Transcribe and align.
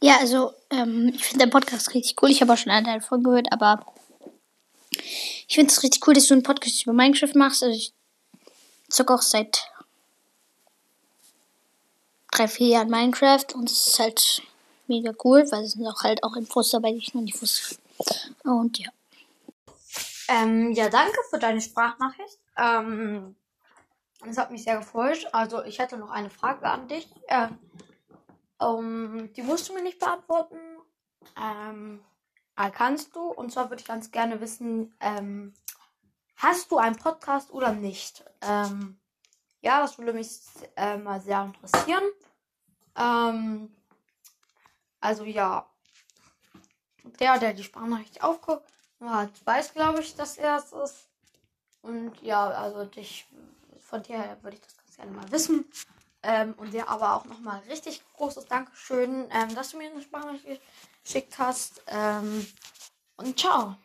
Ja, 0.00 0.18
also 0.20 0.52
ähm, 0.70 1.12
ich 1.14 1.24
finde 1.24 1.46
den 1.46 1.50
Podcast 1.50 1.92
richtig 1.94 2.22
cool. 2.22 2.30
Ich 2.30 2.40
habe 2.40 2.52
auch 2.52 2.56
schon 2.56 2.72
eine 2.72 2.94
davon 2.94 3.22
gehört, 3.22 3.52
aber 3.52 3.84
ich 4.90 5.54
finde 5.54 5.72
es 5.72 5.82
richtig 5.82 6.06
cool, 6.06 6.14
dass 6.14 6.26
du 6.26 6.34
einen 6.34 6.42
Podcast 6.42 6.82
über 6.84 6.92
Minecraft 6.92 7.34
machst. 7.34 7.62
Also 7.62 7.76
ich 7.76 7.92
zocke 8.88 9.14
auch 9.14 9.22
seit 9.22 9.70
drei, 12.30 12.46
vier 12.46 12.68
Jahren 12.68 12.90
Minecraft 12.90 13.46
und 13.54 13.70
es 13.70 13.88
ist 13.88 13.98
halt 13.98 14.42
mega 14.86 15.12
cool, 15.24 15.44
weil 15.50 15.64
es 15.64 15.72
sind 15.72 15.86
auch 15.86 16.02
halt 16.02 16.22
auch 16.22 16.36
Infos 16.36 16.70
dabei, 16.70 16.92
die 16.92 16.98
ich 16.98 17.14
noch 17.14 17.22
nicht 17.22 17.40
wusste. 17.40 17.76
Und 18.44 18.78
ja. 18.78 18.90
Ähm, 20.28 20.72
ja, 20.72 20.88
danke 20.88 21.18
für 21.30 21.38
deine 21.38 21.60
Sprachnachricht. 21.60 22.38
Ähm, 22.56 23.34
das 24.24 24.36
hat 24.36 24.50
mich 24.50 24.62
sehr 24.62 24.78
gefreut. 24.78 25.26
Also 25.32 25.62
ich 25.64 25.78
hätte 25.78 25.96
noch 25.96 26.10
eine 26.10 26.30
Frage 26.30 26.66
an 26.66 26.86
dich. 26.88 27.08
Äh, 27.28 27.48
um, 28.58 29.32
die 29.32 29.42
musst 29.42 29.68
du 29.68 29.74
mir 29.74 29.82
nicht 29.82 29.98
beantworten. 29.98 30.58
Ähm, 31.40 32.04
äh, 32.56 32.70
kannst 32.70 33.14
du. 33.14 33.30
Und 33.30 33.52
zwar 33.52 33.70
würde 33.70 33.80
ich 33.80 33.88
ganz 33.88 34.10
gerne 34.10 34.40
wissen, 34.40 34.94
ähm, 35.00 35.54
hast 36.36 36.70
du 36.70 36.78
einen 36.78 36.96
Podcast 36.96 37.50
oder 37.52 37.72
nicht? 37.72 38.24
Ähm, 38.40 38.98
ja, 39.60 39.80
das 39.80 39.98
würde 39.98 40.12
mich 40.12 40.40
äh, 40.76 40.96
mal 40.96 41.20
sehr 41.20 41.44
interessieren. 41.44 42.04
Ähm, 42.96 43.74
also 45.00 45.24
ja, 45.24 45.68
der, 47.20 47.38
der 47.38 47.54
die 47.54 47.62
Sprachnachricht 47.62 48.22
aufguckt, 48.22 48.68
hat, 49.00 49.30
weiß, 49.44 49.74
glaube 49.74 50.00
ich, 50.00 50.14
dass 50.16 50.38
er 50.38 50.56
es 50.56 50.72
ist. 50.72 51.08
Und 51.82 52.20
ja, 52.22 52.48
also 52.48 52.84
dich, 52.84 53.26
von 53.78 54.02
dir 54.02 54.36
würde 54.42 54.56
ich 54.56 54.62
das 54.62 54.76
ganz 54.76 54.96
gerne 54.96 55.12
mal 55.12 55.30
wissen. 55.30 55.64
Ähm, 56.22 56.54
und 56.56 56.72
dir 56.72 56.88
aber 56.88 57.14
auch 57.14 57.24
nochmal 57.26 57.60
richtig 57.68 58.02
großes 58.16 58.46
Dankeschön, 58.46 59.28
ähm, 59.30 59.54
dass 59.54 59.70
du 59.70 59.78
mir 59.78 59.90
eine 59.90 60.02
Sprachnachricht 60.02 60.62
geschickt 61.04 61.38
hast. 61.38 61.82
Ähm, 61.86 62.46
und 63.16 63.38
ciao. 63.38 63.76